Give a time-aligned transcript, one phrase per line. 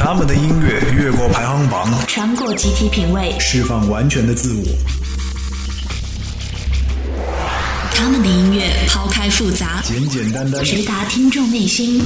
[0.00, 4.64] 他们的音乐越过排行榜，穿过集体品味，释放完全的自我。
[7.96, 12.00] 他们的音乐抛开复杂，简简单单，直达听众内心。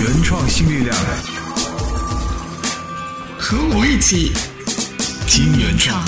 [0.00, 0.96] 原创新力量，
[3.38, 4.32] 和我一起
[5.28, 6.04] 听原创。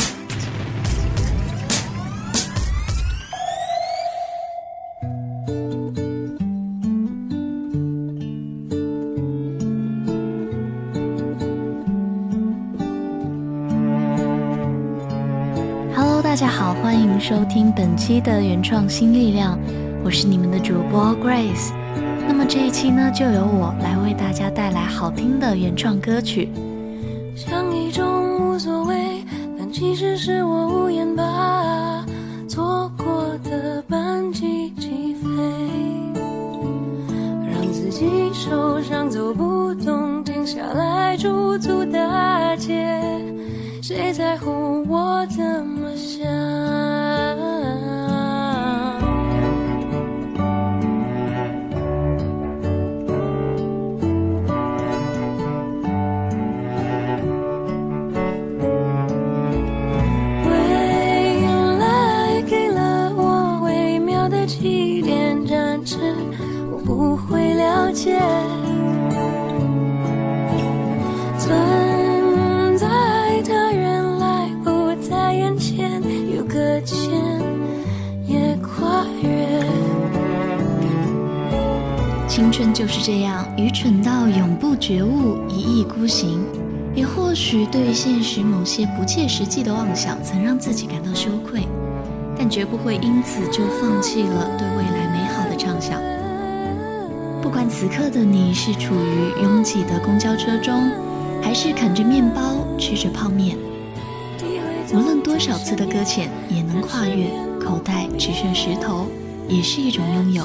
[16.37, 19.59] 大家好，欢迎收听本期的原创新力量，
[20.05, 21.73] 我是你们的主播 Grace。
[22.29, 26.51] 那么这一期呢，就由我来为大家带来好听的原创歌曲。
[27.35, 29.25] 像一种无所谓，
[29.59, 32.05] 但其实是我无言吧
[32.47, 35.31] 错过的班机起飞，
[37.51, 43.01] 让自己受伤走不动，停下来驻足大街，
[43.89, 47.56] 谁在乎我怎么想？
[88.77, 91.67] 些不切实际的妄想，曾让自己感到羞愧，
[92.37, 95.99] 但绝不会因此就放弃了对未来美好的畅想。
[97.41, 100.91] 不管此刻的你是处于拥挤的公交车中，
[101.43, 103.57] 还是啃着面包吃着泡面，
[104.93, 107.31] 无论多少次的搁浅，也能跨越。
[107.59, 109.07] 口袋只剩石头，
[109.49, 110.45] 也是一种拥有。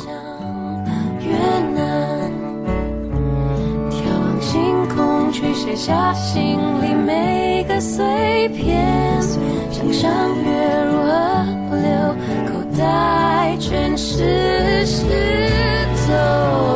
[5.71, 9.21] 写下心里每个碎片。
[9.71, 10.11] 想象
[10.43, 12.13] 月如河流，
[12.45, 15.05] 口袋全是石
[16.07, 16.70] 头。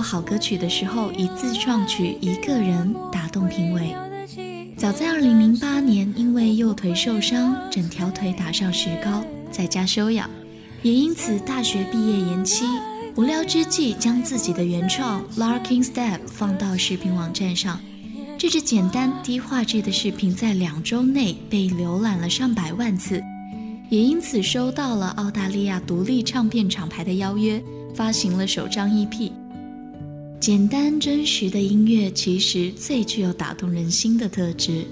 [0.00, 3.94] 好歌曲的时候，以自创曲《一个人》打动评委。
[4.76, 10.28] 早在2008年，因为右腿受伤，整条腿打上石膏，在家休养，
[10.82, 12.64] 也因此大学毕业延期。
[13.16, 17.78] 无聊之际，将自己的原创《Larking Step》放到视频网站上。
[18.38, 23.22] 这支简单低画质的视频在两周内被浏览了上百万次，
[23.90, 27.62] 也因此收到了澳大利亚独立唱片厂牌的邀约，
[27.94, 29.30] 发行了首张 EP。
[30.40, 34.86] 简单真实的音乐，其实最具有打动人心的特质。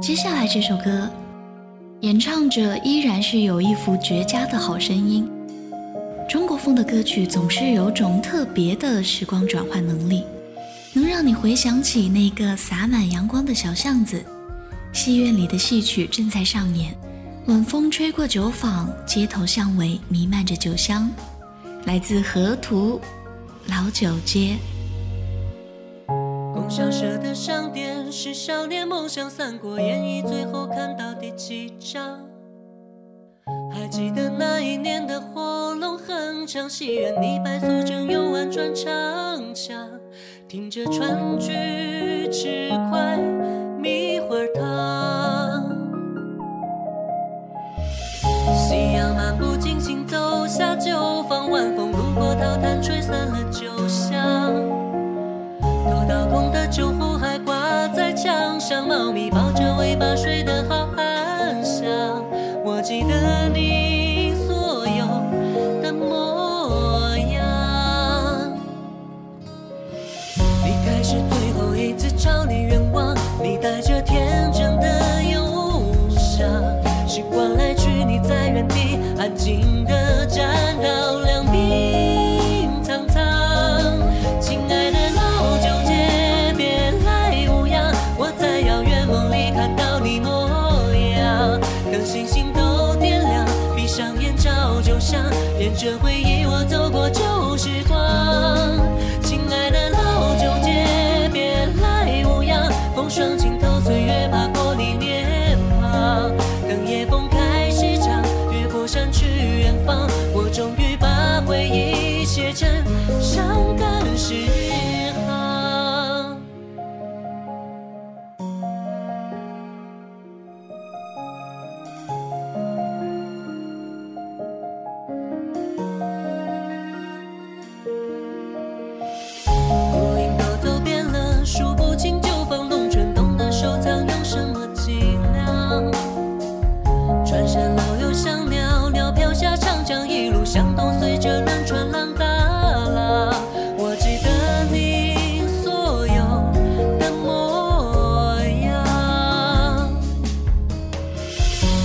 [0.00, 1.06] 接下来这首歌，
[2.00, 5.30] 演唱者依然是有一副绝佳的好声音。
[6.26, 10.24] 中国风的歌曲总是有种特别的时光转换能力，
[10.94, 14.24] 能让你回想起那个洒满阳光的小巷子，
[14.94, 16.96] 戏院里的戏曲正在上演，
[17.46, 21.10] 晚风吹过酒坊，街头巷尾弥漫着酒香。
[21.86, 23.00] 来自河图
[23.66, 24.56] 老酒街。
[26.52, 32.20] 供销社的商店是少年梦想《三国演义》最后看到第几章？
[33.72, 39.88] 还记得那一年的火龙横枪，戏院里白素贞又婉转唱腔，
[40.46, 43.16] 听着川剧吃块
[43.80, 44.36] 米花
[49.40, 54.52] 夕阳漫不经心走下酒坊，晚风路过桃坛，吹散了酒香。
[55.62, 60.86] 头倒空的酒壶还挂在墙上，猫咪抱着尾巴睡得好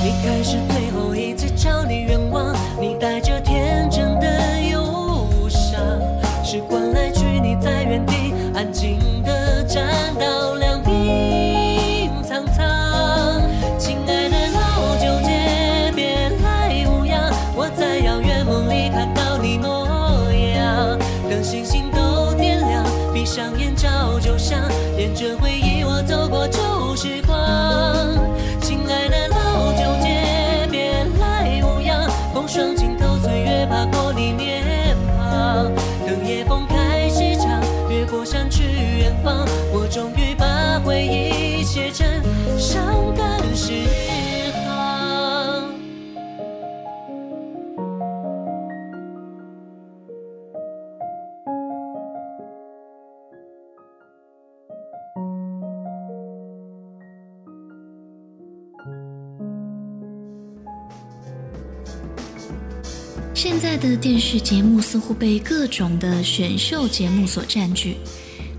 [0.05, 5.81] 离开是最后一次朝你远望，你带着天真的忧伤。
[6.43, 8.99] 时光来去，你在原地安静
[38.17, 41.34] 我想去远方，我终于把回忆
[63.77, 67.97] 的电视节目似乎被各种的选秀节目所占据。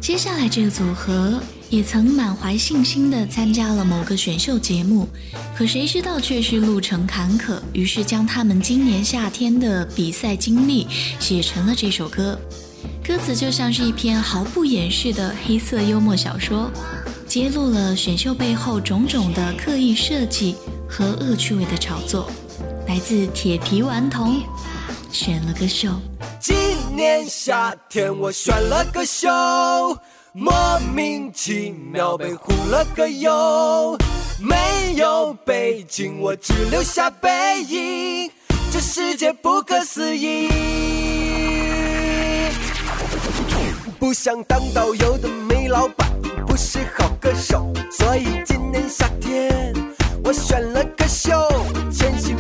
[0.00, 5.08] 接下来这个组合也曾满怀信心地参加了某个选秀节目，
[5.56, 10.86] 可谁知道却是路程坎坷，于是将他们今年夏天的比赛经历
[11.18, 12.38] 写成了这首歌。
[13.04, 16.70] 歌词就像是一篇毫不掩饰的黑色幽默小说，
[17.26, 20.54] 揭露了选秀背后种种的刻意设计
[20.88, 22.30] 和恶趣味的炒作。
[22.86, 24.40] 来自铁皮顽童，
[25.16, 25.88] 选了个秀。
[26.38, 26.54] 今
[26.94, 29.26] 年夏天我选了个秀，
[30.34, 33.96] 莫名其妙被忽了个悠。
[34.38, 38.30] 没有背景，我只留下背影，
[38.70, 40.50] 这世界不可思议。
[43.98, 46.12] 不想当导游的煤老板，
[46.46, 49.74] 不是好歌手，所以今年夏天
[50.22, 51.32] 我选了个秀。
[51.90, 52.36] 千辛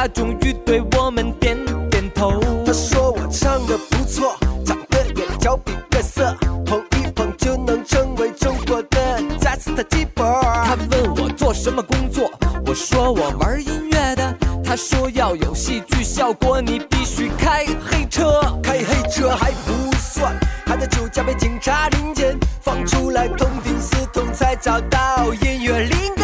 [0.00, 1.58] 他终于对我们点
[1.90, 2.40] 点头。
[2.64, 6.32] 他说我唱的不错，长得也调皮各色，
[6.64, 10.40] 碰一碰就能成为中国的贾斯汀基伯。
[10.40, 12.30] 他问我做什么工作，
[12.64, 14.32] 我说我玩音乐的。
[14.64, 18.40] 他说要有戏剧效果，你必须开黑车。
[18.62, 20.32] 开黑车还不算，
[20.64, 26.14] 还在酒驾被警察临检，放出来痛定思痛，才找到音乐灵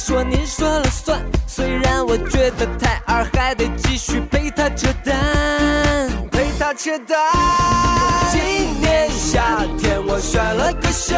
[0.00, 1.20] 说您说了算。
[1.46, 6.08] 虽然我觉得太二，还得继续陪他扯淡。
[6.30, 7.18] 陪他扯淡。
[8.32, 11.14] 今年夏天我选了个秀，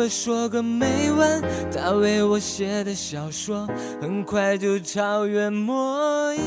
[0.00, 1.42] 嘚吧嘚吧说个没完。
[1.70, 3.68] 他为我写的小说，
[4.00, 6.42] 很快就超越魔岩。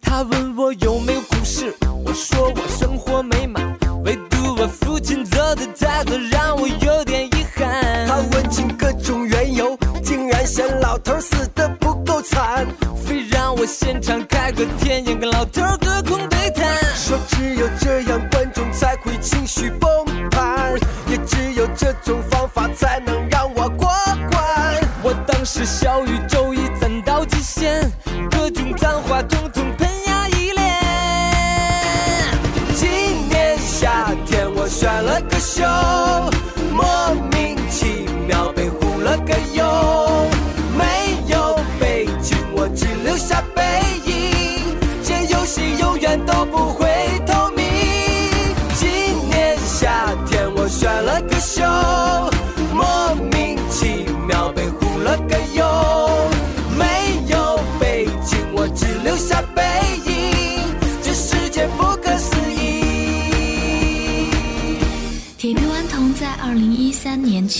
[0.00, 1.72] 他问我有没有故事，
[2.04, 8.06] 我说我生活美满，唯独我父亲走的太早，让我有点遗憾。
[8.06, 12.66] 他问尽各种缘由，竟然嫌老头死的不够惨，
[13.06, 16.28] 非让我现场开个天眼，跟老头隔空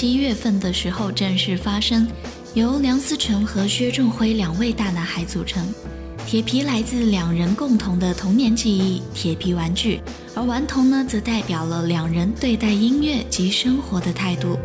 [0.01, 2.07] 七月份的时候正式发声，
[2.55, 5.67] 由梁思成和薛仲辉两位大男孩组成。
[6.25, 10.01] 铁皮来自两人共同的童年记忆——铁皮玩具，
[10.37, 14.57] 而顽童呢，则代表了两人对待音乐及生活的态度。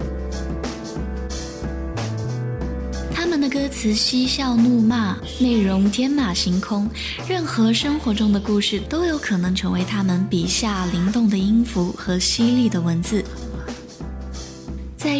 [3.11, 6.87] 他们的歌词嬉笑怒骂，内容天马行空，
[7.27, 13.25] 任何生活中的故事都有可能成为他们笔下灵动的音符和犀利的文字。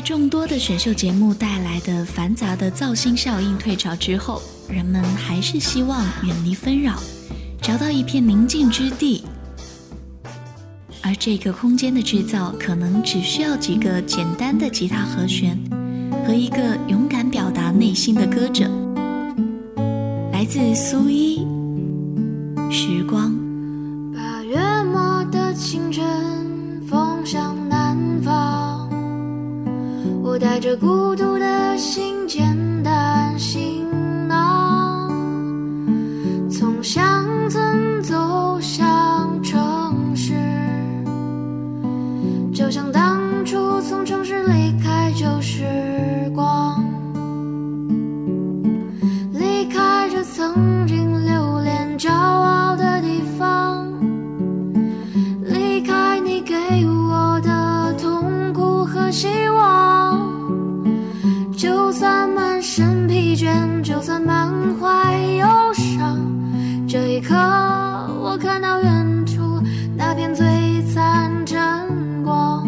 [0.04, 7.02] 众多的选秀节目带来的繁杂的造星效应退潮之后，人们还是希望远离纷扰，
[7.62, 9.24] 找到一片宁静之地。
[11.02, 15.58] 而这个空间的制造，可能只需要几个简单的吉他和弦
[16.28, 18.70] 和一个勇敢表达内心的歌者。
[20.34, 21.48] 来自苏一，
[59.14, 60.20] 希望，
[61.56, 64.52] 就算满身疲倦，就算满
[64.82, 66.20] 怀忧伤，
[66.88, 67.36] 这一刻
[68.24, 69.62] 我看到远处
[69.96, 70.42] 那片璀
[70.92, 71.62] 璨晨
[72.24, 72.68] 光，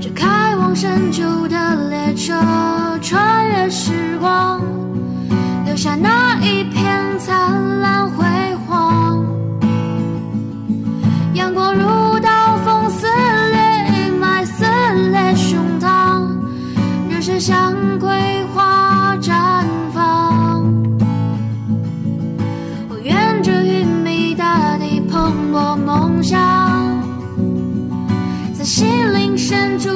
[0.00, 2.32] 这开往深秋的列车
[3.02, 4.62] 穿越时光，
[5.66, 6.13] 留下那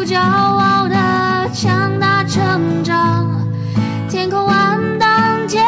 [0.08, 0.96] 骄傲的
[1.52, 3.28] 强大成长。
[4.08, 5.60] 天空暗淡，铁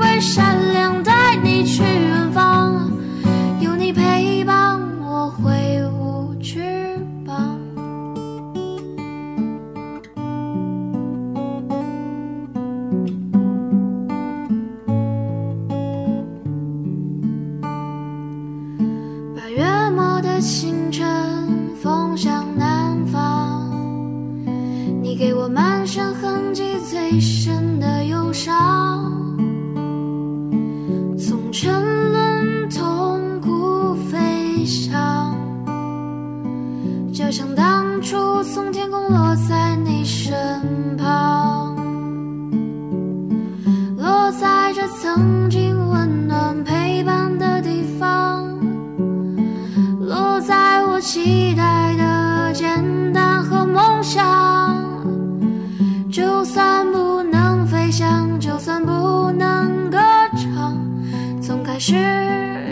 [0.00, 2.90] 轨闪亮，带你去远方。
[3.60, 7.60] 有你陪伴，我挥舞翅膀。
[19.36, 21.06] 八月末的清晨，
[25.46, 28.85] 我满身痕迹最深的忧伤。
[57.96, 59.96] 想，就算不能歌
[60.36, 60.76] 唱，
[61.40, 61.94] 从开始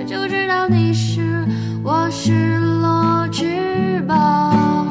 [0.07, 1.49] 就知道你是
[1.83, 4.87] 我失落翅膀。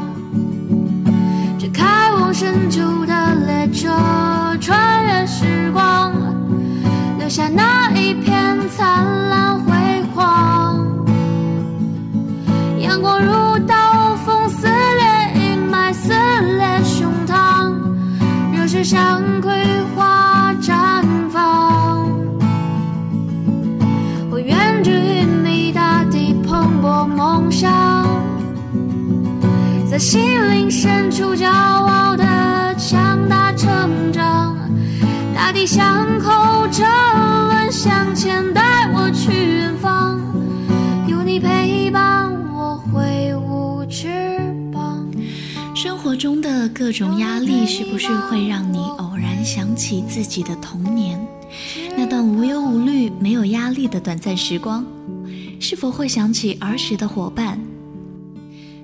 [1.59, 3.13] 这开往深秋的
[3.45, 3.91] 列车，
[4.59, 6.11] 穿越时光，
[7.19, 7.72] 留下那
[29.93, 32.25] 在心灵深处骄傲的
[32.79, 34.57] 强大成长。
[35.35, 40.19] 大地向后沉沦向前，带我去远方。
[41.07, 44.07] 有你陪伴，我挥舞翅
[44.73, 45.07] 膀。
[45.75, 51.23] 生活中的各种压力，是不是会让你偶然想起自己的童年？
[51.95, 54.83] 那段无忧无虑、没有压力的短暂时光，
[55.59, 57.59] 是否会想起儿时的伙伴？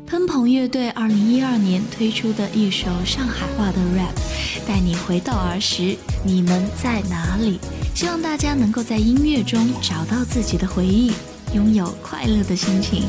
[0.10, 7.60] 喷棚乐队二零一二年推出的一首上海话的 rap，带你回到儿时，你们在哪里？
[7.94, 11.14] 希望大家能够在音乐中找到自己的回忆，
[11.54, 13.04] 拥有快乐的心情。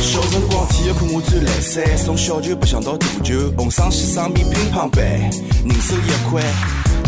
[0.00, 6.42] 小辰光体育课我最来塞，从小就白相到大球，红双喜双面乒乓板，人手一块。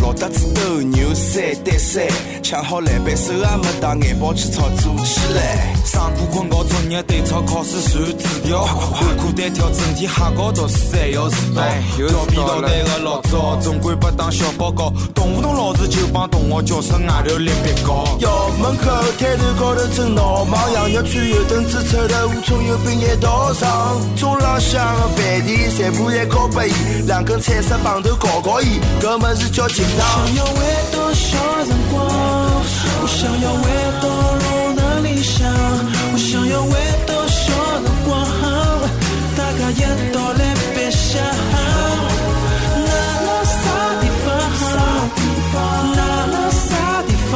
[0.01, 2.05] 老搭子斗牛三对三，
[2.43, 5.73] 抢好篮板手也没打，眼包起操做起来。
[5.95, 11.63] 上课困觉作业对抄考试传纸条，换裤单挑整天哈高读书还要迟到。
[11.95, 14.91] 调皮捣蛋的老早，总归不当小报告。
[15.13, 18.03] 动不动老师就帮同学教室外头立别高。
[18.19, 23.97] 校门口摊头高头正闹忙，羊肉串油灯子臭豆腐葱油饼一道上。
[24.17, 26.73] 中浪向的饭店，全部侪交拨伊，
[27.07, 30.27] 两根彩色棒头搞搞伊，搿么是叫金堂。
[30.27, 30.59] 想要回
[30.91, 32.05] 到小辰光，
[33.01, 33.63] 我想要回
[34.01, 34.09] 到
[34.43, 35.47] 老的理想，
[36.55, 36.71] 我想要回
[37.05, 37.43] 到小
[37.83, 38.09] 辰光，
[39.35, 39.81] 大家也
[40.13, 40.41] 都来
[40.73, 41.21] 白相。
[42.85, 42.91] 那
[43.25, 43.53] 了啥
[43.99, 44.25] 地方？
[45.95, 45.97] 那
[46.31, 46.63] 了啥
[47.03, 47.33] 地方？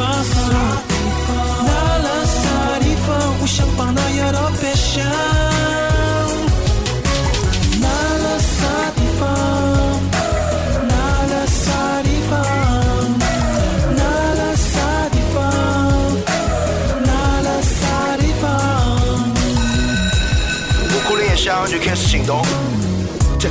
[1.66, 2.38] 那了啥
[2.80, 3.08] 地方？
[3.40, 5.39] 我想帮他一道白相。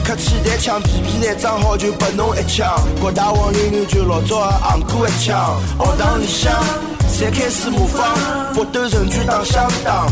[0.10, 2.68] 即刻起弹枪，皮皮弹装好就拨侬一枪。
[3.00, 5.62] 各大王零零就老早也昂过一枪。
[5.78, 6.52] 学堂里向，
[7.08, 8.18] 侪开始模仿，
[8.56, 10.08] 搏斗成拳打相打。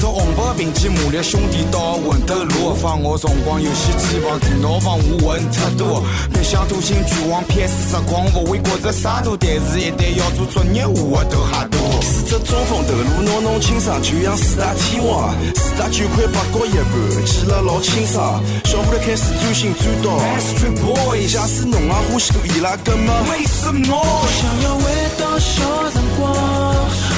[0.00, 6.04] 从红白并肩马力兄弟到魂斗罗，放学辰光游戏机房电脑房我混太多。
[6.32, 11.80] 别想土星巨王 PS 实况，勿会觉着啥多，但是一旦要做作业，我的头哈多。
[12.00, 18.40] 四只中锋头颅拿弄清爽，就像四大天王，四大九块八角一盘，记了老清爽。
[18.66, 23.98] 小伙头开始专心转到 Street Boy，假使侬也欢喜过伊拉，搿么为什么？
[23.98, 24.86] 我想要回
[25.18, 26.30] 到小辰光，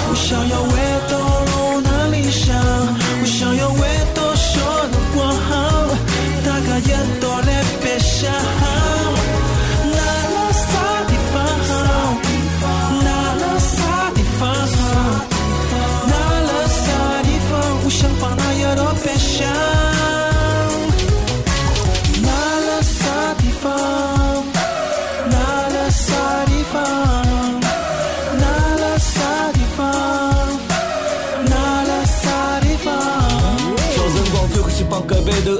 [0.08, 0.72] 我想要回
[1.12, 1.19] 到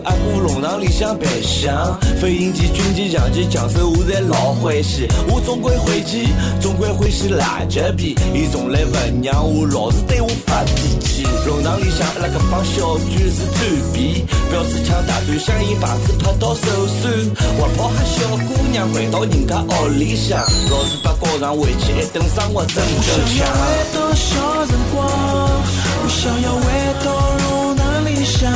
[0.05, 5.07] 阿哥弄堂里向白相，飞行机、军机、强机、枪手，我侪老欢喜。
[5.29, 6.29] 我总归欢喜，
[6.61, 11.27] 总归欢喜垃圾皮，伊从来勿让我老是对我发脾气。
[11.47, 13.61] 弄堂里向阿拉搿帮小鬼是转
[13.93, 16.63] 变，表示枪大队响应牌子拍到手
[17.01, 17.13] 酸，
[17.59, 20.39] 活泼吓小姑娘回到人家屋里向，
[20.71, 23.53] 老是把教场围起一顿生活真我够想要。
[23.53, 23.61] 回
[23.95, 26.65] 到小辰光，我想要回
[27.05, 27.09] 到
[27.45, 28.50] 老的理想，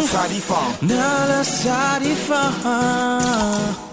[0.00, 0.60] Nala Sarifa.
[0.80, 3.89] Nala Sarifa.